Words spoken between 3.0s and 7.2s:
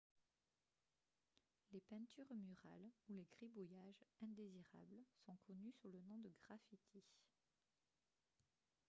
ou les gribouillages indésirables sont connus sous le nom de graffitis